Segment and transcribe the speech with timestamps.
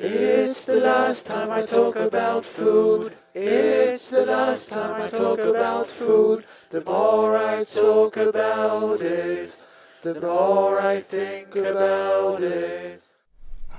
[0.00, 3.14] It's the last time I talk about food.
[3.34, 6.44] It's the last time I talk about food.
[6.70, 9.56] The more I talk about it,
[10.04, 13.02] the more I think about it.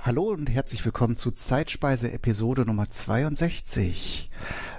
[0.04, 4.28] Hallo und herzlich willkommen zu Zeitspeise Episode Nummer 62.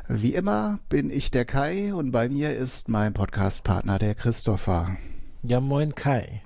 [0.10, 4.96] Wie immer bin ich der Kai und bei mir ist mein Podcastpartner der Christopher.
[5.42, 6.44] Ja, moin Kai.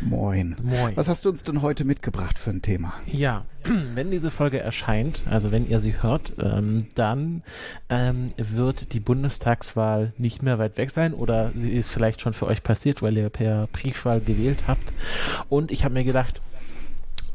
[0.00, 0.56] Moin.
[0.62, 0.96] Moin.
[0.96, 2.92] Was hast du uns denn heute mitgebracht für ein Thema?
[3.06, 3.44] Ja,
[3.94, 7.42] wenn diese Folge erscheint, also wenn ihr sie hört, ähm, dann
[7.88, 12.46] ähm, wird die Bundestagswahl nicht mehr weit weg sein oder sie ist vielleicht schon für
[12.46, 14.92] euch passiert, weil ihr per Briefwahl gewählt habt.
[15.48, 16.40] Und ich habe mir gedacht,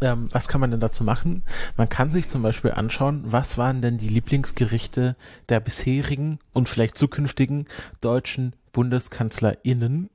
[0.02, 1.44] ähm, was kann man denn dazu machen?
[1.77, 5.16] Man kann sich zum Beispiel anschauen, was waren denn die Lieblingsgerichte
[5.49, 7.68] der bisherigen und vielleicht zukünftigen
[8.02, 10.09] deutschen BundeskanzlerInnen,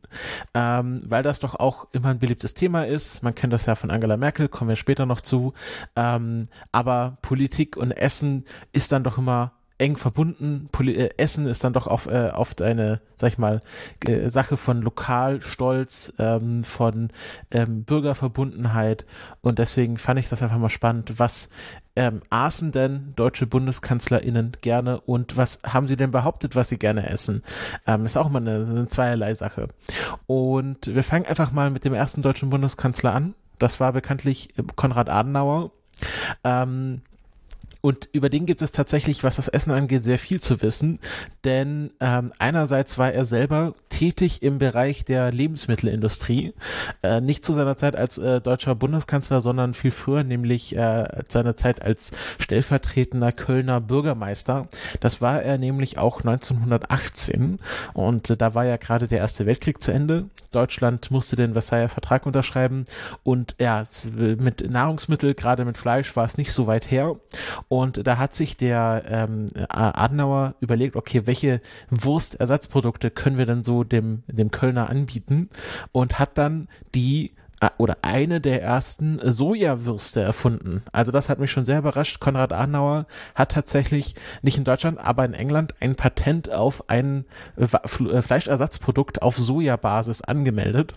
[0.53, 3.23] ähm, weil das doch auch immer ein beliebtes Thema ist.
[3.23, 5.55] Man kennt das ja von Angela Merkel, kommen wir später noch zu.
[5.97, 10.69] Ähm, aber Politik und Essen ist dann doch immer eng verbunden.
[10.73, 13.61] Poli äh, Essen ist dann doch auf, äh, oft eine, sag ich mal,
[14.07, 17.11] äh, Sache von Lokalstolz, ähm, von
[17.51, 19.07] ähm, Bürgerverbundenheit.
[19.41, 21.19] Und deswegen fand ich das einfach mal spannend.
[21.19, 21.51] Was
[21.97, 27.09] ähm, aßen denn deutsche BundeskanzlerInnen gerne und was haben sie denn behauptet, was sie gerne
[27.09, 27.43] essen?
[27.87, 29.69] Ähm, ist auch mal eine, eine zweierlei Sache.
[30.27, 33.35] Und wir fangen einfach mal mit dem ersten deutschen Bundeskanzler an.
[33.59, 35.73] Das war bekanntlich Konrad Adenauer.
[36.45, 37.03] Ähm,
[37.81, 40.99] und über den gibt es tatsächlich, was das Essen angeht, sehr viel zu wissen.
[41.45, 46.55] Denn ähm, einerseits war er selber tätig im Bereich der Lebensmittelindustrie.
[47.03, 51.57] Äh, nicht zu seiner Zeit als äh, deutscher Bundeskanzler, sondern viel früher, nämlich äh, seiner
[51.57, 54.69] Zeit als stellvertretender Kölner Bürgermeister.
[55.01, 57.61] Das war er nämlich auch 1918.
[57.95, 60.27] Und äh, da war ja gerade der Erste Weltkrieg zu Ende.
[60.51, 62.87] Deutschland musste den Versailler Vertrag unterschreiben.
[63.23, 67.17] Und ja, mit Nahrungsmittel, gerade mit Fleisch, war es nicht so weit her.
[67.69, 73.85] Und da hat sich der ähm, Adenauer überlegt, okay, welche Wurstersatzprodukte können wir denn so
[73.85, 75.51] dem, dem Kölner anbieten?
[75.93, 80.83] Und hat dann die äh, oder eine der ersten Sojawürste erfunden.
[80.93, 82.21] Also das hat mich schon sehr überrascht.
[82.21, 87.25] Konrad Adenauer hat tatsächlich nicht in Deutschland, aber in England ein Patent auf ein
[87.57, 90.95] äh, Fleischersatzprodukt auf Sojabasis angemeldet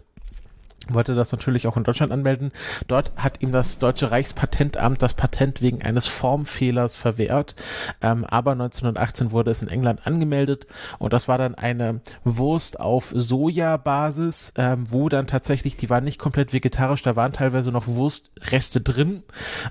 [0.89, 2.51] wollte das natürlich auch in Deutschland anmelden.
[2.87, 7.55] Dort hat ihm das deutsche Reichspatentamt das Patent wegen eines Formfehlers verwehrt.
[8.01, 10.67] Ähm, aber 1918 wurde es in England angemeldet
[10.99, 16.19] und das war dann eine Wurst auf Sojabasis, ähm, wo dann tatsächlich, die war nicht
[16.19, 19.23] komplett vegetarisch, da waren teilweise noch Wurstreste drin.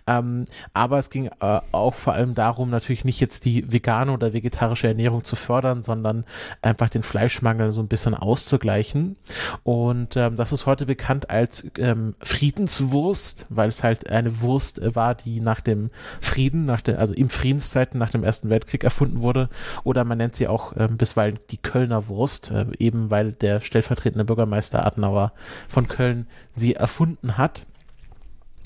[0.07, 0.45] Ähm,
[0.75, 4.89] aber es ging äh, auch vor allem darum, natürlich nicht jetzt die vegane oder vegetarische
[4.89, 6.25] Ernährung zu fördern, sondern
[6.63, 9.17] einfach den Fleischmangel so ein bisschen auszugleichen.
[9.65, 14.79] Und ähm, das ist heute bekannt bekannt als ähm, Friedenswurst, weil es halt eine Wurst
[14.79, 15.91] äh, war, die nach dem
[16.21, 19.49] Frieden, nach der, also im Friedenszeiten nach dem Ersten Weltkrieg erfunden wurde.
[19.83, 24.25] Oder man nennt sie auch ähm, bisweilen die Kölner Wurst, äh, eben weil der stellvertretende
[24.25, 25.33] Bürgermeister Adenauer
[25.67, 27.67] von Köln sie erfunden hat.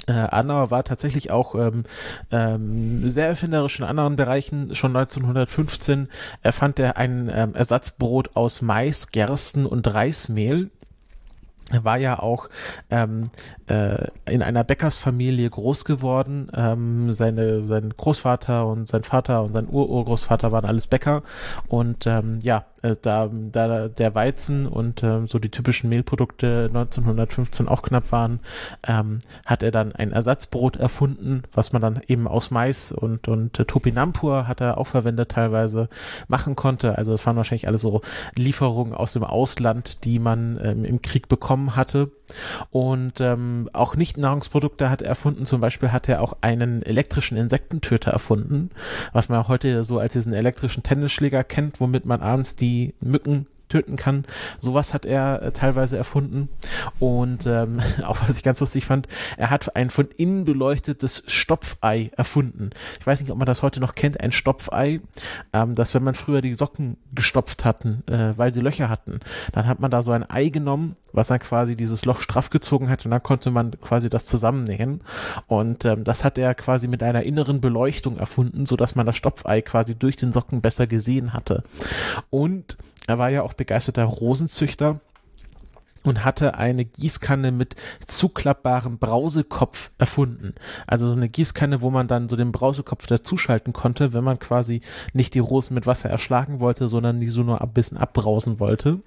[0.06, 1.84] Äh, Adenauer war tatsächlich auch ähm,
[2.31, 4.75] ähm, sehr erfinderisch in anderen Bereichen.
[4.75, 6.09] Schon 1915
[6.43, 10.71] erfand er ein ähm, Ersatzbrot aus Mais, Gersten und Reismehl.
[11.73, 12.51] War ja auch
[12.91, 13.25] ähm,
[13.69, 16.51] äh, in einer Bäckersfamilie groß geworden.
[16.55, 21.23] Ähm, seine, sein Großvater und sein Vater und sein Ururgroßvater waren alles Bäcker.
[21.69, 27.67] Und ähm, ja, äh, da, da der Weizen und ähm, so die typischen Mehlprodukte 1915
[27.67, 28.41] auch knapp waren,
[28.87, 33.59] ähm, hat er dann ein Ersatzbrot erfunden, was man dann eben aus Mais und, und
[33.59, 35.89] äh, Topinampur hat er auch verwendet teilweise
[36.28, 36.99] machen konnte.
[36.99, 38.03] Also es waren wahrscheinlich alle so
[38.37, 42.11] Lieferungen aus dem Ausland, die man ähm, im Krieg bekommen hatte.
[42.71, 45.47] Und ähm, auch Nicht-Nahrungsprodukte hat er erfunden.
[45.47, 48.71] Zum Beispiel hat er auch einen elektrischen Insektentöter erfunden,
[49.12, 53.97] was man heute so als diesen elektrischen Tennisschläger kennt, womit man abends die Mücken töten
[53.97, 54.25] kann.
[54.59, 56.49] Sowas hat er äh, teilweise erfunden.
[57.01, 62.12] Und ähm, auch was ich ganz lustig fand, er hat ein von innen beleuchtetes Stopfei
[62.17, 62.71] erfunden.
[63.01, 65.00] Ich weiß nicht, ob man das heute noch kennt, ein Stopfei,
[65.53, 69.19] ähm, dass wenn man früher die Socken gestopft hatten, äh, weil sie Löcher hatten,
[69.50, 72.88] dann hat man da so ein Ei genommen, was dann quasi dieses Loch straff gezogen
[72.88, 75.00] hat und dann konnte man quasi das zusammennähen.
[75.49, 79.17] Und ähm, das hat er quasi mit einer inneren Beleuchtung erfunden, so dass man das
[79.17, 81.65] Stopfei quasi durch den Socken besser gesehen hatte.
[82.31, 82.76] Und
[83.06, 85.01] er war ja auch begeisterter Rosenzüchter
[86.05, 90.55] und hatte eine Gießkanne mit zuklappbarem Brausekopf erfunden.
[90.87, 94.83] Also so eine Gießkanne, wo man dann so den Brausekopf dazuschalten konnte, wenn man quasi
[95.12, 99.01] nicht die Rosen mit Wasser erschlagen wollte, sondern die so nur ein bisschen abbrausen wollte.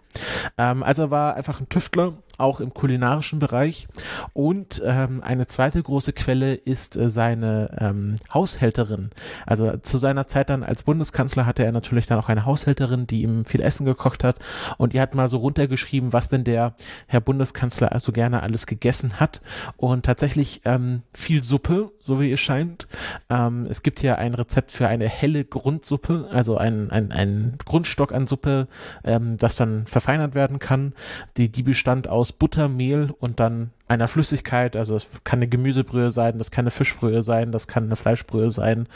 [0.57, 3.87] Ähm, also er war einfach ein Tüftler auch im kulinarischen Bereich.
[4.33, 9.09] Und ähm, eine zweite große Quelle ist äh, seine ähm, Haushälterin.
[9.45, 13.23] Also zu seiner Zeit dann als Bundeskanzler hatte er natürlich dann auch eine Haushälterin, die
[13.23, 14.37] ihm viel Essen gekocht hat.
[14.77, 16.75] Und die hat mal so runtergeschrieben, was denn der
[17.07, 19.41] Herr Bundeskanzler also gerne alles gegessen hat.
[19.75, 22.87] Und tatsächlich ähm, viel Suppe, so wie es scheint.
[23.29, 28.13] Ähm, es gibt hier ein Rezept für eine helle Grundsuppe, also ein, ein, ein Grundstock
[28.13, 28.67] an Suppe,
[29.03, 30.93] ähm, das dann verfeinert werden kann.
[31.37, 36.11] Die, die bestand aus Butter, Mehl und dann einer Flüssigkeit, also es kann eine Gemüsebrühe
[36.11, 38.87] sein, das kann eine Fischbrühe sein, das kann eine Fleischbrühe sein.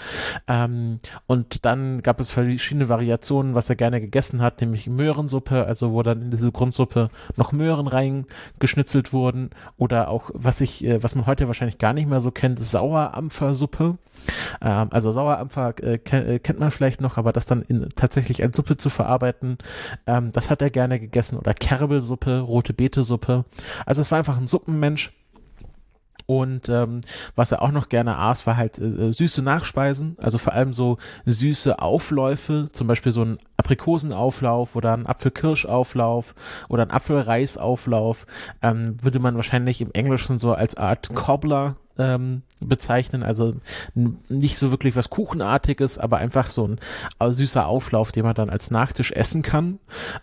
[0.47, 5.93] Ähm, und dann gab es verschiedene Variationen, was er gerne gegessen hat, nämlich Möhrensuppe, also
[5.93, 11.15] wo dann in diese Grundsuppe noch Möhren reingeschnitzelt wurden oder auch, was ich, äh, was
[11.15, 13.97] man heute wahrscheinlich gar nicht mehr so kennt, Sauerampfersuppe.
[14.61, 18.57] Ähm, also Sauerampfer äh, äh, kennt man vielleicht noch, aber das dann in, tatsächlich als
[18.57, 19.57] Suppe zu verarbeiten,
[20.05, 23.45] ähm, das hat er gerne gegessen oder Kerbelsuppe, rote Beete-Suppe.
[23.85, 25.13] Also es war einfach ein Suppen Mensch.
[26.25, 27.01] Und ähm,
[27.35, 30.97] was er auch noch gerne aß, war halt äh, süße Nachspeisen, also vor allem so
[31.25, 36.35] süße Aufläufe, zum Beispiel so ein Aprikosenauflauf oder ein Apfelkirschauflauf
[36.69, 38.25] oder ein Apfelreisauflauf,
[38.61, 43.23] ähm, würde man wahrscheinlich im Englischen so als Art Cobbler ähm, bezeichnen.
[43.23, 43.55] Also
[43.95, 46.79] nicht so wirklich was Kuchenartiges, aber einfach so ein
[47.33, 49.79] süßer Auflauf, den man dann als Nachtisch essen kann.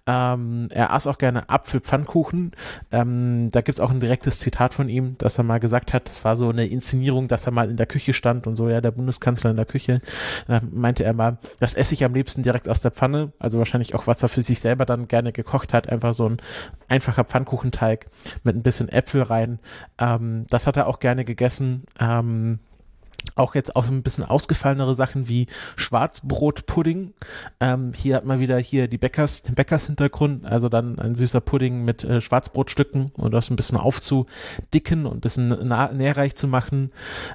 [0.06, 2.52] Ähm, er aß auch gerne Apfelpfannkuchen.
[2.92, 6.24] Ähm, da gibt's auch ein direktes Zitat von ihm, dass er mal gesagt hat, das
[6.24, 8.92] war so eine Inszenierung, dass er mal in der Küche stand und so, ja, der
[8.92, 10.00] Bundeskanzler in der Küche.
[10.46, 13.32] Da meinte er mal, das esse ich am liebsten direkt aus der Pfanne.
[13.38, 15.88] Also wahrscheinlich auch, was er für sich selber dann gerne gekocht hat.
[15.88, 16.38] Einfach so ein
[16.88, 18.06] einfacher Pfannkuchenteig
[18.44, 19.58] mit ein bisschen Äpfel rein.
[19.98, 22.58] Ähm, das hat er auch gerne gegessen Sachen, ähm,
[23.38, 25.46] auch jetzt auch ein bisschen ausgefallenere Sachen wie
[25.76, 27.14] Schwarzbrotpudding.
[27.60, 31.84] Ähm, hier hat man wieder hier die Bäckers, den Bäckers-Hintergrund, also dann ein süßer Pudding
[31.84, 36.92] mit äh, Schwarzbrotstücken und das ein bisschen aufzudicken und ein bisschen nährreich zu machen.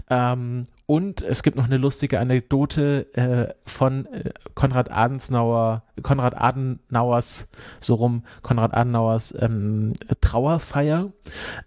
[0.09, 7.47] Ähm, und es gibt noch eine lustige Anekdote äh, von äh, Konrad Adenauer, Konrad Adenauers,
[7.79, 11.13] so rum, Konrad Adenauers ähm, Trauerfeier.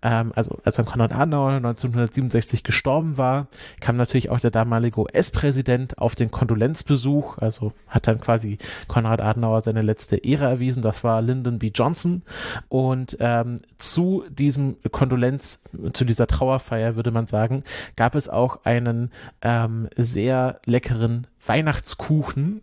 [0.03, 3.49] Ähm, also als dann Konrad Adenauer 1967 gestorben war,
[3.81, 7.39] kam natürlich auch der damalige US-Präsident auf den Kondolenzbesuch.
[7.39, 8.59] Also hat dann quasi
[8.89, 10.83] Konrad Adenauer seine letzte Ehre erwiesen.
[10.83, 11.71] Das war Lyndon B.
[11.75, 12.23] Johnson.
[12.69, 15.63] Und ähm, zu diesem Kondolenz,
[15.93, 17.65] zu dieser Trauerfeier würde man sagen,
[17.97, 19.11] gab es auch einen
[19.43, 22.63] ähm, sehr leckeren Weihnachtskuchen.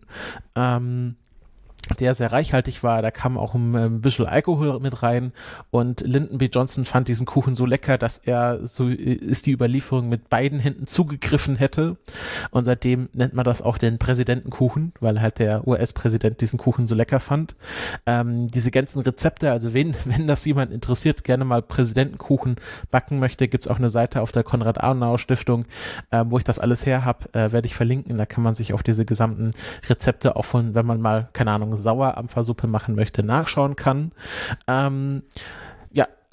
[0.55, 1.15] Ähm,
[1.99, 3.01] der sehr reichhaltig war.
[3.01, 5.31] Da kam auch ein, bisschen Alkohol mit rein
[5.71, 6.45] und Lyndon B.
[6.45, 10.87] Johnson fand diesen Kuchen so lecker, dass er, so ist die Überlieferung, mit beiden Händen
[10.87, 11.97] zugegriffen hätte.
[12.51, 16.95] Und seitdem nennt man das auch den Präsidentenkuchen, weil halt der US-Präsident diesen Kuchen so
[16.95, 17.55] lecker fand.
[18.05, 22.55] Ähm, diese ganzen Rezepte, also wenn, wenn das jemand interessiert, gerne mal Präsidentenkuchen
[22.91, 25.65] backen möchte, gibt's auch eine Seite auf der Konrad-Adenauer-Stiftung,
[26.11, 28.17] äh, wo ich das alles her habe, äh, werde ich verlinken.
[28.17, 29.51] Da kann man sich auch diese gesamten
[29.89, 34.11] Rezepte auch von, wenn man mal, keine Ahnung, Sauerampfersuppe machen möchte, nachschauen kann.
[34.67, 35.23] Ähm,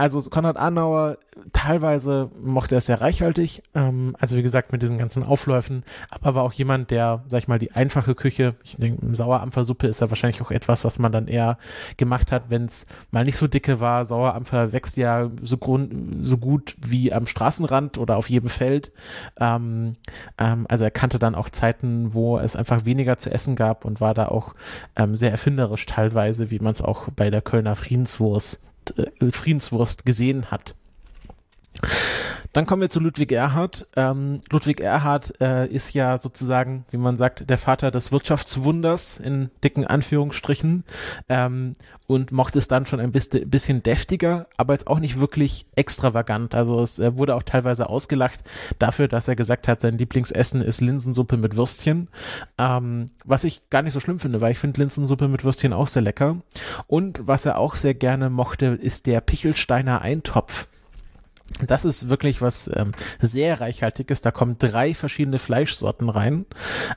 [0.01, 1.19] also Konrad Adenauer,
[1.53, 6.35] teilweise mochte er es sehr reichhaltig, ähm, also wie gesagt mit diesen ganzen Aufläufen, aber
[6.35, 10.09] war auch jemand, der, sag ich mal, die einfache Küche, ich denke, Sauerampfersuppe ist ja
[10.09, 11.59] wahrscheinlich auch etwas, was man dann eher
[11.99, 14.07] gemacht hat, wenn es mal nicht so dicke war.
[14.07, 15.93] Sauerampfer wächst ja so, grund,
[16.27, 18.93] so gut wie am Straßenrand oder auf jedem Feld.
[19.39, 19.93] Ähm,
[20.39, 24.01] ähm, also er kannte dann auch Zeiten, wo es einfach weniger zu essen gab und
[24.01, 24.55] war da auch
[24.97, 28.70] ähm, sehr erfinderisch teilweise, wie man es auch bei der Kölner Friedenswurst
[29.31, 30.75] Friedenswurst gesehen hat.
[32.53, 33.87] Dann kommen wir zu Ludwig Erhard.
[33.97, 39.51] Ähm, Ludwig Erhard äh, ist ja sozusagen, wie man sagt, der Vater des Wirtschaftswunders in
[39.63, 40.85] dicken Anführungsstrichen
[41.29, 41.75] ähm,
[42.09, 46.55] und mochte es dann schon ein bisschen deftiger, aber jetzt auch nicht wirklich extravagant.
[46.57, 48.41] Also es äh, wurde auch teilweise ausgelacht
[48.81, 52.09] dafür, dass er gesagt hat, sein Lieblingsessen ist Linsensuppe mit Würstchen,
[52.59, 55.87] ähm, was ich gar nicht so schlimm finde, weil ich finde Linsensuppe mit Würstchen auch
[55.87, 56.39] sehr lecker.
[56.89, 60.67] Und was er auch sehr gerne mochte, ist der Pichelsteiner Eintopf.
[61.67, 64.21] Das ist wirklich was ähm, sehr reichhaltiges.
[64.21, 66.47] Da kommen drei verschiedene Fleischsorten rein.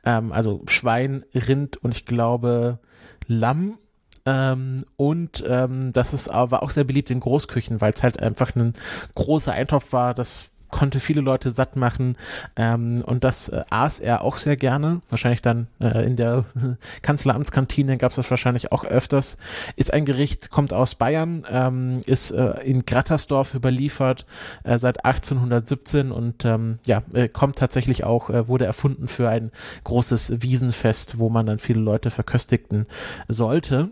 [0.06, 2.80] Ähm, also Schwein, Rind und ich glaube
[3.28, 3.78] Lamm.
[4.26, 8.56] Ähm, und ähm, das ist aber auch sehr beliebt in Großküchen, weil es halt einfach
[8.56, 8.74] ein
[9.16, 10.14] großer Eintopf war.
[10.14, 12.18] Das konnte viele Leute satt machen
[12.56, 15.02] ähm, und das äh, aß er auch sehr gerne.
[15.10, 16.46] Wahrscheinlich dann äh, in der
[17.04, 19.38] Kanzleramtskantine gab es das wahrscheinlich auch öfters.
[19.76, 24.26] Ist ein Gericht, kommt aus Bayern, ähm, ist äh, in Grattersdorf überliefert
[24.64, 29.52] äh, seit 1817 und ähm, ja, äh, kommt tatsächlich auch, äh, wurde erfunden für ein
[29.84, 32.88] großes Wiesenfest, wo man dann viele Leute verköstigten
[33.28, 33.92] sollte.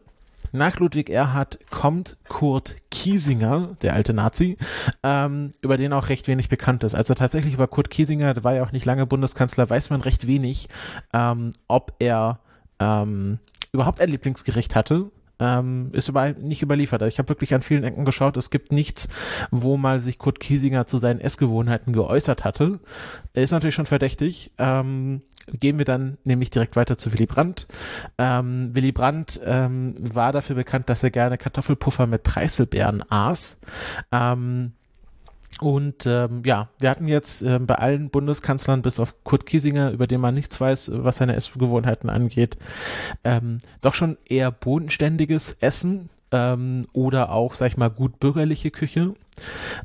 [0.52, 4.58] Nach Ludwig Erhard kommt Kurt Kiesinger, der alte Nazi,
[5.04, 6.96] ähm, über den auch recht wenig bekannt ist.
[6.96, 10.28] Also tatsächlich über Kurt Kiesinger, der war ja auch nicht lange Bundeskanzler, weiß man recht
[10.28, 10.70] wenig,
[11.14, 12.40] ähm, ob er
[12.80, 13.40] ähm,
[13.72, 17.02] überhaupt ein Lieblingsgericht hatte ähm, ist über, nicht überliefert.
[17.02, 18.38] Also ich habe wirklich an vielen Ecken geschaut.
[18.38, 19.10] Es gibt nichts,
[19.50, 22.80] wo mal sich Kurt Kiesinger zu seinen Essgewohnheiten geäußert hatte.
[23.34, 24.52] Er ist natürlich schon verdächtig.
[24.60, 27.68] Ähm, gehen wir dann nämlich direkt weiter zu Willy Brandt.
[28.18, 33.62] Ähm, Willy Brandt ähm, war dafür bekannt, dass er gerne Kartoffelpuffer mit Preiselbeeren aß.
[34.12, 34.74] Ähm,
[35.60, 40.08] und ähm, ja, wir hatten jetzt äh, bei allen Bundeskanzlern, bis auf Kurt Kiesinger, über
[40.08, 42.58] den man nichts weiß, was seine Essgewohnheiten angeht,
[43.24, 49.14] ähm, doch schon eher bodenständiges Essen ähm, oder auch, sag ich mal, gut bürgerliche Küche.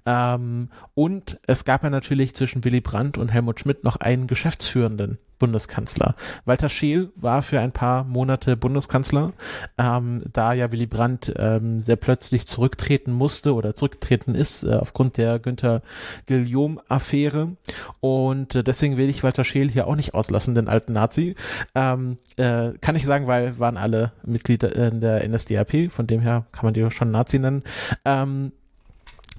[0.04, 5.18] Ähm, und es gab ja natürlich zwischen Willy Brandt und Helmut Schmidt noch einen Geschäftsführenden
[5.38, 6.14] Bundeskanzler.
[6.44, 9.32] Walter Scheel war für ein paar Monate Bundeskanzler,
[9.78, 15.16] ähm, da ja Willy Brandt ähm, sehr plötzlich zurücktreten musste oder zurücktreten ist äh, aufgrund
[15.16, 15.82] der Günther
[16.26, 17.56] Guillaume-Affäre.
[18.00, 21.34] Und äh, deswegen will ich Walter Scheel hier auch nicht auslassen, den alten Nazi.
[21.75, 26.46] Ähm, äh, kann ich sagen, weil waren alle Mitglieder in der NSDAP, von dem her
[26.52, 27.62] kann man die schon Nazi nennen.
[28.04, 28.52] Ähm,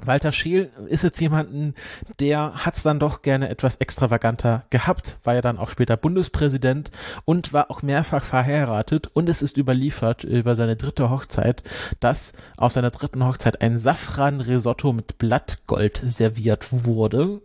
[0.06, 1.74] Walter Scheel ist jetzt jemanden,
[2.20, 6.92] der hat es dann doch gerne etwas extravaganter gehabt, war ja dann auch später Bundespräsident
[7.25, 11.63] und war auch mehrfach verheiratet und es ist überliefert über seine dritte Hochzeit,
[12.00, 17.42] dass auf seiner dritten Hochzeit ein Safran-Risotto mit Blattgold serviert wurde,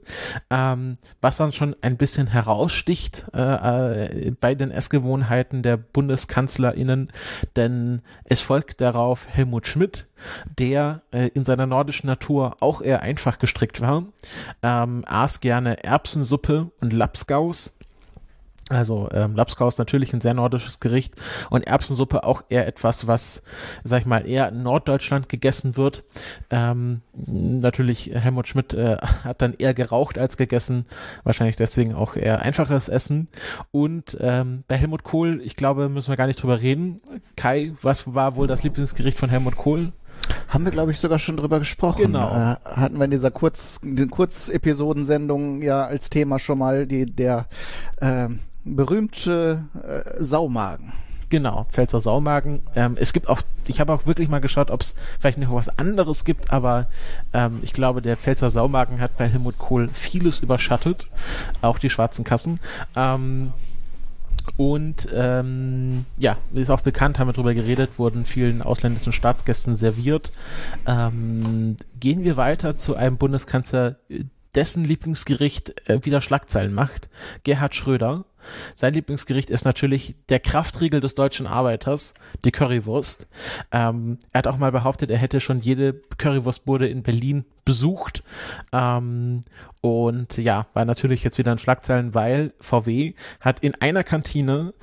[0.50, 7.10] ähm, was dann schon ein bisschen heraussticht äh, äh, bei den Essgewohnheiten der BundeskanzlerInnen,
[7.56, 10.06] denn es folgt darauf Helmut Schmidt,
[10.58, 14.04] der äh, in seiner nordischen Natur auch eher einfach gestrickt war,
[14.62, 17.76] ähm, aß gerne Erbsensuppe und Lapskaus.
[18.72, 21.14] Also ähm, Lapskaus natürlich ein sehr nordisches Gericht
[21.50, 23.42] und Erbsensuppe auch eher etwas, was,
[23.84, 26.04] sag ich mal, eher in Norddeutschland gegessen wird.
[26.50, 30.86] Ähm, natürlich, Helmut Schmidt äh, hat dann eher geraucht als gegessen,
[31.24, 33.28] wahrscheinlich deswegen auch eher einfaches Essen.
[33.72, 37.00] Und ähm, bei Helmut Kohl, ich glaube, müssen wir gar nicht drüber reden.
[37.36, 39.92] Kai, was war wohl das Lieblingsgericht von Helmut Kohl?
[40.48, 42.02] Haben wir, glaube ich, sogar schon drüber gesprochen.
[42.02, 42.28] Genau.
[42.30, 47.46] Äh, hatten wir in dieser Kurz, Kurzepisodensendung ja als Thema schon mal die, der
[48.00, 48.28] äh,
[48.64, 50.92] berühmte äh, Saumagen.
[51.32, 52.60] Genau, Pfälzer Saumagen.
[52.76, 55.78] Ähm, es gibt auch, ich habe auch wirklich mal geschaut, ob es vielleicht noch was
[55.78, 56.88] anderes gibt, aber
[57.32, 61.08] ähm, ich glaube, der Pfälzer Saumagen hat bei Helmut Kohl vieles überschattet,
[61.62, 62.60] auch die schwarzen Kassen.
[62.96, 63.54] Ähm,
[64.56, 70.32] und ähm, ja, ist auch bekannt, haben wir darüber geredet, wurden vielen ausländischen Staatsgästen serviert.
[70.86, 73.96] Ähm, gehen wir weiter zu einem Bundeskanzler,
[74.54, 77.08] dessen Lieblingsgericht äh, wieder Schlagzeilen macht,
[77.44, 78.24] Gerhard Schröder.
[78.74, 83.28] Sein Lieblingsgericht ist natürlich der Kraftriegel des deutschen Arbeiters, die Currywurst.
[83.70, 88.22] Ähm, er hat auch mal behauptet, er hätte schon jede Currywurstbude in Berlin besucht.
[88.72, 89.42] Ähm,
[89.80, 94.74] und ja, war natürlich jetzt wieder in Schlagzeilen, weil VW hat in einer Kantine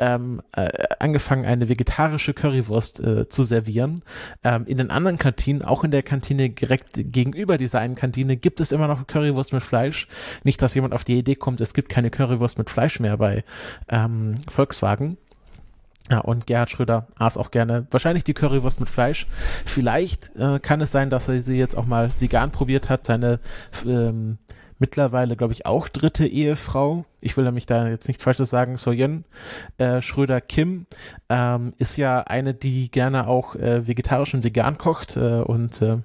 [0.00, 4.02] ähm, äh, angefangen, eine vegetarische Currywurst äh, zu servieren.
[4.44, 8.60] Ähm, in den anderen Kantinen, auch in der Kantine direkt gegenüber dieser einen Kantine, gibt
[8.60, 10.08] es immer noch Currywurst mit Fleisch.
[10.44, 13.44] Nicht, dass jemand auf die Idee kommt, es gibt keine Currywurst mit Fleisch mehr bei
[13.88, 15.16] ähm, Volkswagen.
[16.10, 19.26] Ja, und Gerhard Schröder aß auch gerne wahrscheinlich die Currywurst mit Fleisch.
[19.66, 23.04] Vielleicht äh, kann es sein, dass er sie jetzt auch mal vegan probiert hat.
[23.04, 23.40] Seine
[23.84, 24.38] ähm,
[24.78, 27.04] mittlerweile, glaube ich, auch dritte Ehefrau.
[27.20, 28.76] Ich will nämlich da jetzt nichts Falsches sagen.
[28.76, 29.24] Soyen
[29.78, 30.86] äh, Schröder Kim
[31.28, 35.98] ähm, ist ja eine, die gerne auch äh, vegetarisch und vegan kocht äh, und äh,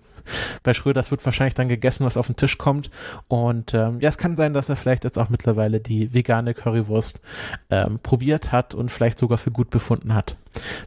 [0.64, 2.90] bei Schröders wird wahrscheinlich dann gegessen, was auf den Tisch kommt.
[3.28, 7.22] Und ähm, ja, es kann sein, dass er vielleicht jetzt auch mittlerweile die vegane Currywurst
[7.70, 10.38] ähm, probiert hat und vielleicht sogar für gut befunden hat.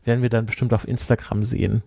[0.05, 1.83] Werden wir dann bestimmt auf Instagram sehen.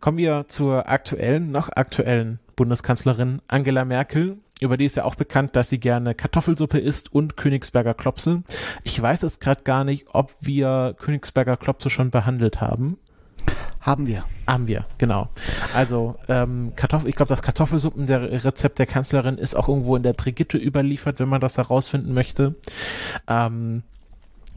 [0.00, 4.38] Kommen wir zur aktuellen, noch aktuellen Bundeskanzlerin Angela Merkel.
[4.60, 8.42] Über die ist ja auch bekannt, dass sie gerne Kartoffelsuppe isst und Königsberger Klopse.
[8.82, 12.98] Ich weiß jetzt gerade gar nicht, ob wir Königsberger Klopse schon behandelt haben.
[13.80, 14.24] Haben wir.
[14.46, 15.28] Haben wir, genau.
[15.74, 20.02] Also ähm, Kartoffel, ich glaube, das Kartoffelsuppen der Rezept der Kanzlerin ist auch irgendwo in
[20.02, 22.56] der Brigitte überliefert, wenn man das herausfinden möchte.
[23.28, 23.84] Ähm,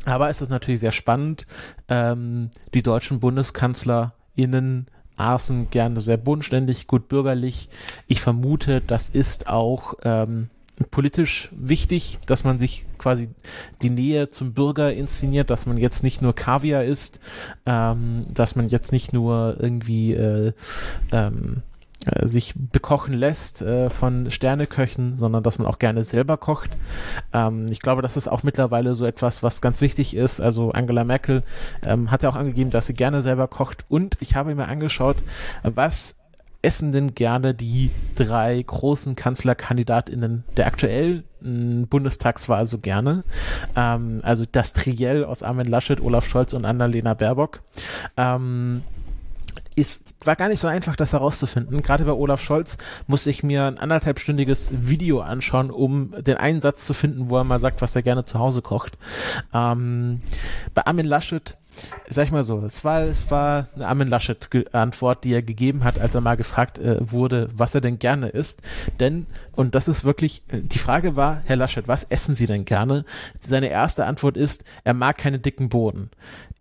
[0.05, 1.45] aber es ist natürlich sehr spannend.
[1.87, 4.87] Ähm, die deutschen BundeskanzlerInnen
[5.21, 7.69] aßen gerne sehr bodenständig, gut bürgerlich.
[8.07, 10.49] Ich vermute, das ist auch ähm,
[10.89, 13.29] politisch wichtig, dass man sich quasi
[13.81, 17.19] die Nähe zum Bürger inszeniert, dass man jetzt nicht nur Kaviar isst,
[17.65, 20.53] ähm, dass man jetzt nicht nur irgendwie äh,
[21.11, 21.70] ähm, äh,
[22.23, 26.71] sich bekochen lässt äh, von Sterneköchen, sondern dass man auch gerne selber kocht.
[27.31, 30.39] Ähm, ich glaube, das ist auch mittlerweile so etwas, was ganz wichtig ist.
[30.39, 31.43] Also Angela Merkel
[31.83, 33.85] ähm, hat ja auch angegeben, dass sie gerne selber kocht.
[33.87, 35.17] Und ich habe mir angeschaut,
[35.63, 36.15] was
[36.61, 41.23] essen denn gerne die drei großen Kanzlerkandidatinnen der aktuellen
[41.89, 43.23] Bundestagswahl so gerne.
[43.75, 47.61] Ähm, also das Triell aus Armin Laschet, Olaf Scholz und Annalena Baerbock.
[48.17, 48.83] Ähm,
[49.75, 51.81] ist, war gar nicht so einfach, das herauszufinden.
[51.81, 56.85] Gerade bei Olaf Scholz musste ich mir ein anderthalbstündiges Video anschauen, um den einen Satz
[56.85, 58.97] zu finden, wo er mal sagt, was er gerne zu Hause kocht.
[59.53, 60.21] Ähm,
[60.73, 61.57] bei Armin Laschet
[62.09, 65.99] sag ich mal so, es war, es war eine Armin Laschet-Antwort, die er gegeben hat,
[65.99, 68.61] als er mal gefragt äh, wurde, was er denn gerne isst.
[68.99, 72.65] Denn, und das ist wirklich, äh, die Frage war, Herr Laschet, was essen Sie denn
[72.65, 73.05] gerne?
[73.39, 76.09] Seine erste Antwort ist, er mag keine dicken Boden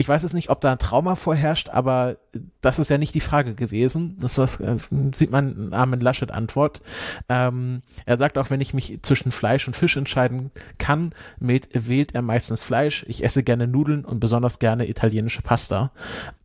[0.01, 2.17] ich weiß jetzt nicht, ob da ein Trauma vorherrscht, aber
[2.63, 4.17] das ist ja nicht die Frage gewesen.
[4.19, 4.79] Das was, äh,
[5.13, 6.81] sieht man Armin Laschet Antwort.
[7.29, 12.15] Ähm, er sagt auch, wenn ich mich zwischen Fleisch und Fisch entscheiden kann, mit, wählt
[12.15, 13.05] er meistens Fleisch.
[13.09, 15.93] Ich esse gerne Nudeln und besonders gerne italienische Pasta.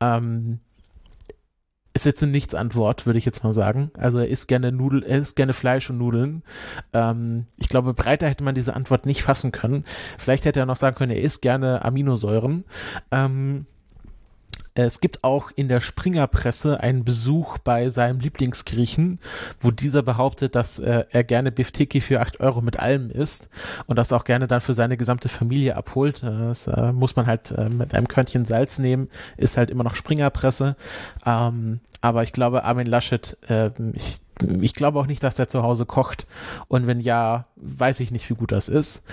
[0.01, 0.59] Ähm,
[1.95, 3.89] ist jetzt eine Nichtsantwort, würde ich jetzt mal sagen.
[3.97, 6.43] Also er isst gerne Nudel, er isst gerne Fleisch und Nudeln.
[6.93, 9.85] Ähm, ich glaube, breiter hätte man diese Antwort nicht fassen können.
[10.17, 12.65] Vielleicht hätte er noch sagen können, er isst gerne Aminosäuren.
[13.11, 13.65] Ähm,
[14.75, 19.19] es gibt auch in der Springerpresse einen Besuch bei seinem Lieblingsgriechen,
[19.61, 23.49] wo dieser behauptet, dass äh, er gerne Biftiki für acht Euro mit allem isst
[23.87, 26.23] und das auch gerne dann für seine gesamte Familie abholt.
[26.23, 29.95] Das äh, muss man halt äh, mit einem Körnchen Salz nehmen, ist halt immer noch
[29.95, 30.75] Springerpresse.
[31.25, 34.19] Ähm, aber ich glaube, Armin Laschet, äh, ich
[34.59, 36.27] ich glaube auch nicht, dass der zu Hause kocht.
[36.67, 39.05] Und wenn ja, weiß ich nicht, wie gut das ist.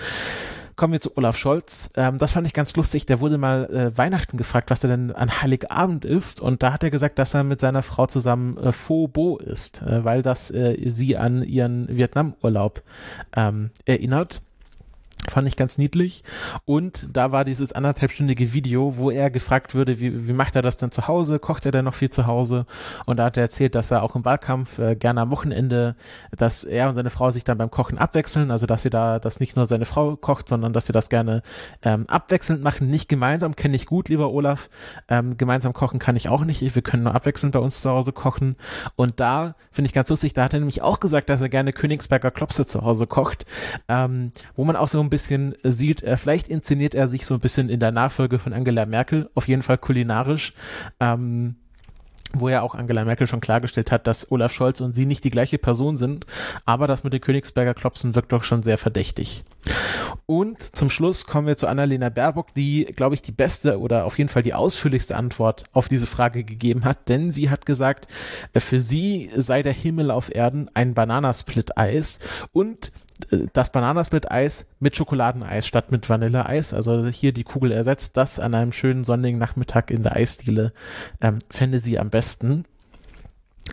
[0.75, 1.91] Kommen wir zu Olaf Scholz.
[1.95, 3.05] Ähm, das fand ich ganz lustig.
[3.05, 6.41] Der wurde mal äh, Weihnachten gefragt, was er denn an Heiligabend ist.
[6.41, 9.81] Und da hat er gesagt, dass er mit seiner Frau zusammen äh, Pho Bo ist,
[9.81, 12.83] äh, weil das äh, sie an ihren Vietnamurlaub
[13.35, 14.41] ähm, erinnert.
[15.29, 16.23] Fand ich ganz niedlich.
[16.65, 20.75] Und da war dieses anderthalbstündige Video, wo er gefragt würde, wie, wie macht er das
[20.75, 21.39] denn zu Hause?
[21.39, 22.65] Kocht er denn noch viel zu Hause?
[23.05, 25.95] Und da hat er erzählt, dass er auch im Wahlkampf äh, gerne am Wochenende,
[26.35, 29.39] dass er und seine Frau sich dann beim Kochen abwechseln, also dass sie da, dass
[29.39, 31.41] nicht nur seine Frau kocht, sondern dass sie das gerne
[31.83, 34.69] ähm, abwechselnd machen, nicht gemeinsam, kenne ich gut, lieber Olaf.
[35.07, 36.75] Ähm, gemeinsam kochen kann ich auch nicht.
[36.75, 38.57] Wir können nur abwechselnd bei uns zu Hause kochen.
[38.97, 41.71] Und da finde ich ganz lustig, da hat er nämlich auch gesagt, dass er gerne
[41.71, 43.45] Königsberger Klopse zu Hause kocht,
[43.87, 47.39] ähm, wo man auch so ein bisschen sieht, äh, vielleicht inszeniert er sich so ein
[47.39, 50.53] bisschen in der Nachfolge von Angela Merkel, auf jeden Fall kulinarisch.
[50.99, 51.55] Ähm,
[52.35, 55.29] wo ja auch Angela Merkel schon klargestellt hat, dass Olaf Scholz und sie nicht die
[55.29, 56.25] gleiche Person sind,
[56.65, 59.43] aber das mit den Königsberger Klopsen wirkt doch schon sehr verdächtig.
[60.25, 64.17] Und zum Schluss kommen wir zu Annalena Baerbock, die, glaube ich, die beste oder auf
[64.17, 68.07] jeden Fall die ausführlichste Antwort auf diese Frage gegeben hat, denn sie hat gesagt,
[68.53, 72.17] äh, für sie sei der Himmel auf Erden ein Bananasplit-Eis
[72.51, 72.91] und
[73.53, 78.71] das Bananasplit-Eis mit Schokoladeneis statt mit Vanilleeis, also hier die Kugel ersetzt, das an einem
[78.71, 80.73] schönen sonnigen Nachmittag in der Eisdiele,
[81.21, 82.65] ähm, fände sie am besten.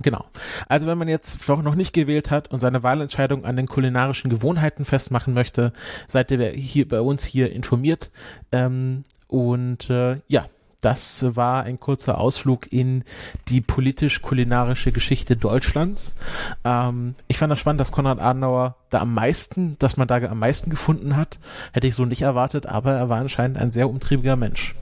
[0.02, 0.24] Genau.
[0.68, 4.84] Also wenn man jetzt noch nicht gewählt hat und seine Wahlentscheidung an den kulinarischen Gewohnheiten
[4.84, 5.72] festmachen möchte,
[6.06, 8.10] seid ihr hier bei uns hier informiert.
[8.52, 10.46] Ähm, und äh, ja,
[10.80, 13.04] das war ein kurzer Ausflug in
[13.48, 16.16] die politisch-kulinarische Geschichte Deutschlands.
[16.64, 20.38] Ähm, ich fand das spannend, dass Konrad Adenauer da am meisten, dass man da am
[20.38, 21.38] meisten gefunden hat.
[21.72, 24.74] Hätte ich so nicht erwartet, aber er war anscheinend ein sehr umtriebiger Mensch.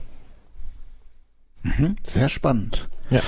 [1.63, 2.87] Mhm, sehr spannend.
[3.09, 3.21] Ja.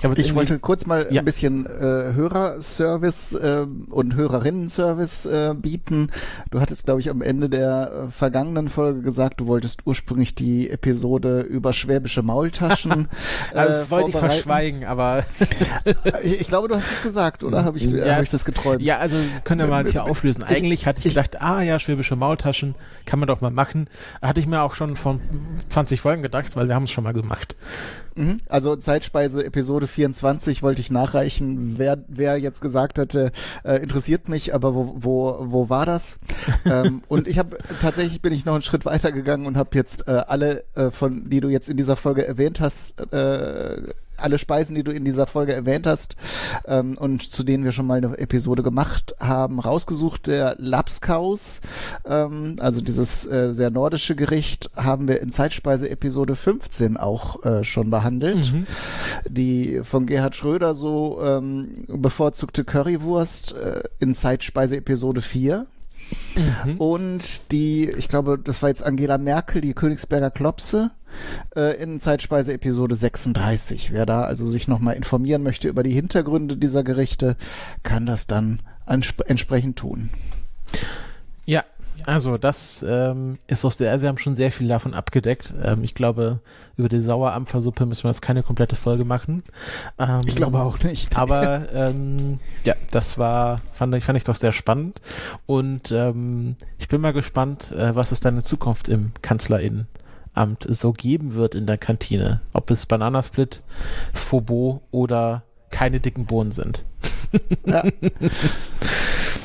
[0.00, 1.20] Ich, ich wollte kurz mal ja.
[1.20, 6.10] ein bisschen äh, Hörerservice äh, und Hörerinnenservice äh, bieten.
[6.52, 10.70] Du hattest, glaube ich, am Ende der äh, vergangenen Folge gesagt, du wolltest ursprünglich die
[10.70, 13.08] Episode über schwäbische Maultaschen.
[13.54, 15.24] äh, wollte ich verschweigen, aber
[16.22, 18.82] ich, ich, glaube, du hast es gesagt, oder habe ich, ja, hab ich das geträumt?
[18.82, 20.44] Ja, also können wir mal hier auflösen.
[20.44, 23.88] Eigentlich hatte ich gedacht, ah ja, schwäbische Maultaschen kann man doch mal machen.
[24.22, 25.20] Hatte ich mir auch schon von
[25.70, 27.56] 20 Folgen gedacht, weil wir haben es schon mal gemacht.
[28.18, 28.38] Mhm.
[28.48, 33.32] Also Zeitspeise Episode 24 wollte ich nachreichen, wer, wer jetzt gesagt hätte,
[33.64, 36.20] äh, interessiert mich, aber wo, wo, wo war das?
[36.64, 40.08] ähm, und ich habe tatsächlich bin ich noch einen Schritt weiter gegangen und habe jetzt
[40.08, 43.82] äh, alle äh, von, die du jetzt in dieser Folge erwähnt hast, äh,
[44.20, 46.16] alle Speisen, die du in dieser Folge erwähnt hast
[46.66, 50.26] ähm, und zu denen wir schon mal eine Episode gemacht haben, rausgesucht.
[50.26, 51.60] Der Lapskaus,
[52.04, 57.64] ähm, also dieses äh, sehr nordische Gericht, haben wir in Zeitspeise Episode 15 auch äh,
[57.64, 58.52] schon behandelt.
[58.52, 58.66] Mhm.
[59.28, 65.66] Die von Gerhard Schröder so ähm, bevorzugte Currywurst äh, in Zeitspeise Episode 4
[66.34, 66.76] Mhm.
[66.76, 70.90] Und die, ich glaube, das war jetzt Angela Merkel, die Königsberger Klopse
[71.56, 73.92] äh, in Zeitspeise Episode 36.
[73.92, 77.36] Wer da also sich nochmal informieren möchte über die Hintergründe dieser Gerichte,
[77.82, 80.10] kann das dann entsprechend tun.
[81.44, 81.64] Ja,
[82.08, 85.52] also das ähm, ist aus der, also wir haben schon sehr viel davon abgedeckt.
[85.62, 86.40] Ähm, ich glaube,
[86.78, 89.42] über die Sauerampfersuppe müssen wir jetzt keine komplette Folge machen.
[89.98, 91.18] Ähm, ich glaube auch nicht.
[91.18, 95.02] Aber ähm, ja, das war, fand ich, fand ich doch sehr spannend.
[95.44, 100.94] Und ähm, ich bin mal gespannt, äh, was es dann in Zukunft im Kanzlerinnenamt so
[100.94, 102.40] geben wird in der Kantine.
[102.54, 103.62] Ob es Bananasplit,
[104.14, 106.86] Fobo oder keine dicken Bohnen sind.
[107.66, 107.84] Ja.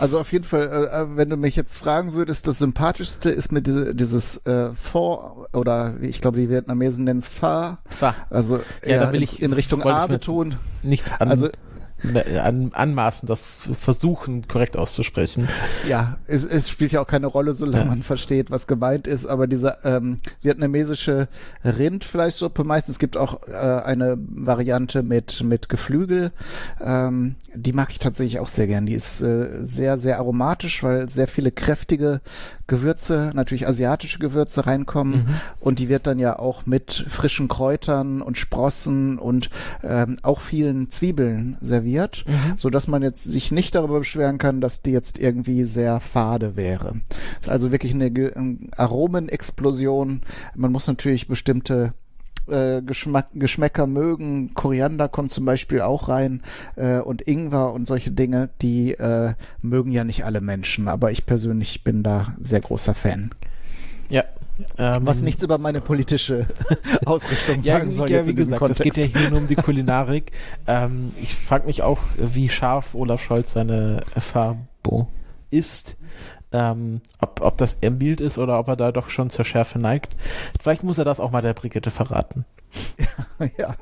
[0.03, 3.53] Also auf jeden Fall, äh, äh, wenn du mich jetzt fragen würdest, das sympathischste ist
[3.53, 7.77] mir diese, dieses äh, Vor oder ich glaube die Vietnamesen nennen es Fa.
[7.87, 8.13] Fa.
[8.29, 10.57] Also ja, da will ich in Richtung A betont.
[10.81, 11.29] Nichts an.
[11.29, 11.47] Also
[12.41, 15.47] an, anmaßen, das versuchen korrekt auszusprechen.
[15.87, 17.89] Ja, es, es spielt ja auch keine Rolle, solange ja.
[17.89, 21.27] man versteht, was gemeint ist, aber diese ähm, vietnamesische
[21.63, 26.31] Rindfleischsuppe meistens, es gibt auch äh, eine Variante mit, mit Geflügel,
[26.83, 28.85] ähm, die mag ich tatsächlich auch sehr gern.
[28.85, 32.21] Die ist äh, sehr, sehr aromatisch, weil sehr viele kräftige
[32.67, 35.35] Gewürze, natürlich asiatische Gewürze reinkommen mhm.
[35.59, 39.49] und die wird dann ja auch mit frischen Kräutern und Sprossen und
[39.83, 42.57] ähm, auch vielen Zwiebeln serviert, mhm.
[42.57, 46.55] so dass man jetzt sich nicht darüber beschweren kann, dass die jetzt irgendwie sehr fade
[46.55, 47.01] wäre.
[47.47, 48.11] Also wirklich eine
[48.75, 50.21] Aromenexplosion.
[50.55, 51.93] Man muss natürlich bestimmte
[52.47, 54.53] äh, Geschmack, Geschmäcker mögen.
[54.53, 56.41] Koriander kommt zum Beispiel auch rein
[56.75, 61.25] äh, und Ingwer und solche Dinge, die äh, mögen ja nicht alle Menschen, aber ich
[61.25, 63.29] persönlich bin da sehr großer Fan.
[64.09, 64.23] Ja.
[64.77, 66.45] Ähm, Was nichts über meine politische
[67.05, 68.11] Ausrichtung sagen ja, soll.
[68.11, 70.31] Ja, wie gesagt, es geht ja hier nur um die Kulinarik.
[70.67, 75.07] ähm, ich frage mich auch, wie scharf Olaf Scholz seine Farbo
[75.49, 75.97] ist
[76.53, 79.79] ähm, ob, ob das er mild ist oder ob er da doch schon zur Schärfe
[79.79, 80.15] neigt.
[80.61, 82.45] Vielleicht muss er das auch mal der Brigitte verraten.
[83.37, 83.47] ja.
[83.57, 83.75] ja.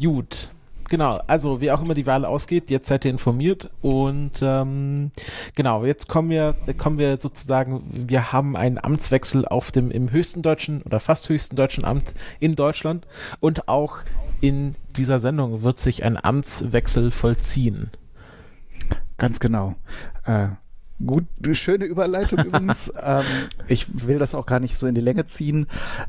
[0.00, 0.52] Gut.
[0.90, 5.12] Genau, also wie auch immer die Wahl ausgeht, jetzt seid ihr informiert und ähm,
[5.54, 10.42] genau, jetzt kommen wir, kommen wir sozusagen, wir haben einen Amtswechsel auf dem im höchsten
[10.42, 13.06] deutschen oder fast höchsten deutschen Amt in Deutschland
[13.38, 13.98] und auch
[14.40, 17.92] in dieser Sendung wird sich ein Amtswechsel vollziehen.
[19.16, 19.76] Ganz genau.
[20.24, 20.48] Äh,
[21.04, 22.92] gut, schöne Überleitung übrigens.
[23.02, 23.24] ähm,
[23.68, 25.66] ich will das auch gar nicht so in die Länge ziehen.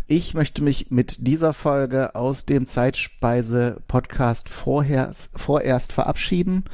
[0.08, 6.66] Ich möchte mich mit dieser Folge aus dem Zeitspeise-Podcast vorerst, vorerst verabschieden.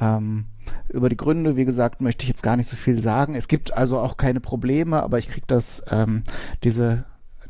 [0.00, 0.46] Ähm,
[0.88, 3.34] über die Gründe, wie gesagt, möchte ich jetzt gar nicht so viel sagen.
[3.34, 6.22] Es gibt also auch keine Probleme, aber ich kriege das, ähm,
[6.62, 7.04] diese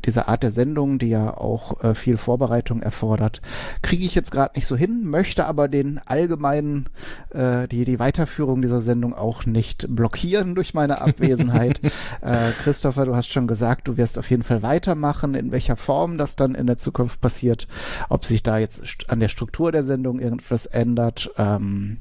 [0.04, 3.40] diese Art der Sendung, die ja auch äh, viel Vorbereitung erfordert,
[3.82, 6.88] kriege ich jetzt gerade nicht so hin, möchte aber den allgemeinen,
[7.30, 11.80] äh, die, die Weiterführung dieser Sendung auch nicht blockieren durch meine Abwesenheit.
[12.20, 16.18] äh, Christopher, du hast schon gesagt, du wirst auf jeden Fall weitermachen, in welcher Form
[16.18, 17.68] das dann in der Zukunft passiert,
[18.08, 21.30] ob sich da jetzt an der Struktur der Sendung irgendwas ändert.
[21.38, 21.98] Ähm,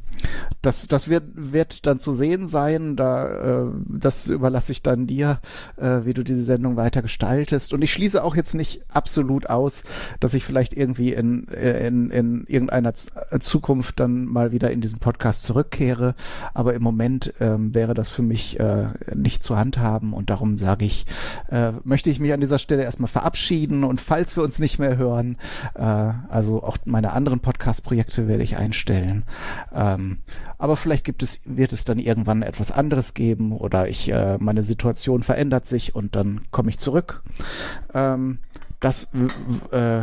[0.62, 2.96] das, das wird, wird dann zu sehen sein.
[2.96, 5.40] Da, äh, das überlasse ich dann dir,
[5.78, 7.74] äh, wie du diese Sendung weiter gestaltest.
[7.74, 9.84] Und ich schließe auch jetzt nicht absolut aus,
[10.20, 15.44] dass ich vielleicht irgendwie in, in, in irgendeiner Zukunft dann mal wieder in diesen Podcast
[15.44, 16.16] zurückkehre.
[16.54, 20.14] Aber im Moment ähm, wäre das für mich äh, nicht zu handhaben.
[20.14, 21.06] Und darum sage ich,
[21.50, 23.84] äh, möchte ich mich an dieser Stelle erstmal verabschieden.
[23.84, 25.38] Und falls wir uns nicht mehr hören,
[25.76, 29.26] äh, also auch meine anderen Podcast-Projekte werde ich einstellen.
[29.74, 30.03] Ähm,
[30.58, 34.64] aber vielleicht gibt es, wird es dann irgendwann etwas anderes geben oder ich, äh, meine
[34.64, 37.24] Situation verändert sich und dann komme ich zurück.
[37.94, 38.40] Ähm,
[38.84, 39.08] das,
[39.72, 40.02] äh,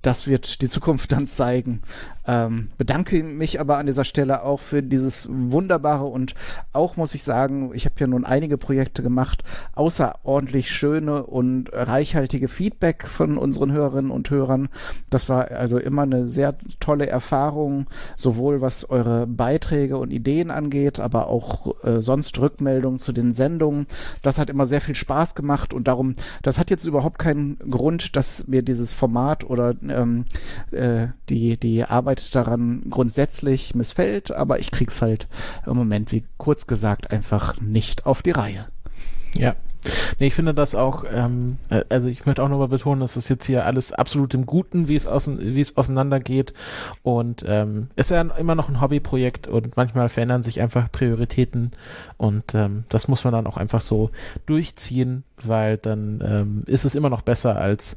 [0.00, 1.82] das wird die Zukunft dann zeigen.
[2.26, 6.34] Ähm, bedanke mich aber an dieser Stelle auch für dieses wunderbare und
[6.72, 12.48] auch muss ich sagen, ich habe ja nun einige Projekte gemacht, außerordentlich schöne und reichhaltige
[12.48, 14.70] Feedback von unseren Hörerinnen und Hörern.
[15.10, 21.00] Das war also immer eine sehr tolle Erfahrung, sowohl was eure Beiträge und Ideen angeht,
[21.00, 23.86] aber auch äh, sonst Rückmeldungen zu den Sendungen.
[24.22, 28.13] Das hat immer sehr viel Spaß gemacht und darum, das hat jetzt überhaupt keinen Grund,
[28.16, 30.24] dass mir dieses Format oder ähm,
[30.70, 35.28] äh, die, die Arbeit daran grundsätzlich missfällt, aber ich krieg's halt
[35.66, 38.66] im Moment, wie kurz gesagt, einfach nicht auf die Reihe.
[39.34, 39.56] Ja.
[40.18, 43.28] Nee, ich finde das auch, ähm, äh, also ich möchte auch nochmal betonen, dass das
[43.28, 46.54] jetzt hier alles absolut im Guten, wie es, außen, wie es auseinandergeht.
[47.02, 51.72] Und ähm, ist ja immer noch ein Hobbyprojekt und manchmal verändern sich einfach Prioritäten
[52.16, 54.10] und ähm, das muss man dann auch einfach so
[54.46, 57.96] durchziehen, weil dann ähm, ist es immer noch besser, als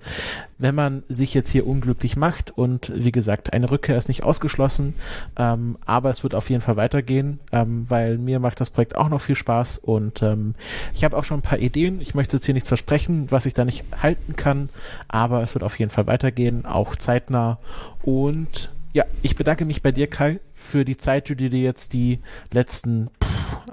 [0.60, 2.52] wenn man sich jetzt hier unglücklich macht.
[2.52, 4.94] Und wie gesagt, eine Rückkehr ist nicht ausgeschlossen,
[5.38, 9.10] ähm, aber es wird auf jeden Fall weitergehen, ähm, weil mir macht das Projekt auch
[9.10, 10.56] noch viel Spaß und ähm,
[10.94, 12.02] ich habe auch schon ein paar Ideen.
[12.02, 14.70] Ich möchte jetzt hier nichts versprechen, was ich da nicht halten kann,
[15.08, 17.60] aber es wird auf jeden Fall weitergehen, auch zeitnah.
[18.02, 21.94] Und ja, ich bedanke mich bei dir, Kai, für die Zeit, die du dir jetzt
[21.94, 22.20] die
[22.52, 23.10] letzten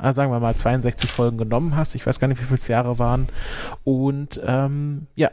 [0.00, 1.94] äh, sagen wir mal 62 Folgen genommen hast.
[1.94, 3.28] Ich weiß gar nicht, wie viele Jahre waren.
[3.84, 5.30] Und ähm, ja,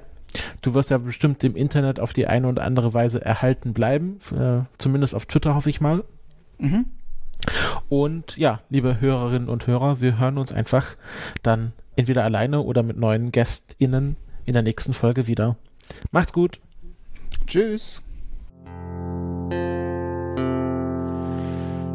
[0.61, 4.17] du wirst ja bestimmt im Internet auf die eine oder andere Weise erhalten bleiben.
[4.37, 6.03] Äh, zumindest auf Twitter hoffe ich mal.
[6.59, 6.85] Mhm.
[7.89, 10.95] Und ja, liebe Hörerinnen und Hörer, wir hören uns einfach
[11.41, 15.57] dann entweder alleine oder mit neuen GästInnen in der nächsten Folge wieder.
[16.11, 16.59] Macht's gut.
[17.47, 18.03] Tschüss.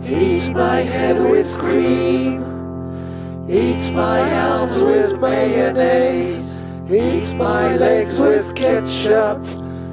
[0.04, 2.42] Eat my head with cream.
[3.48, 6.55] Eat my arms with mayonnaise.
[6.88, 9.44] Eat my legs with ketchup.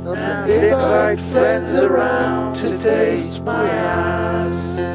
[0.05, 4.92] And invite friends around to taste my ass.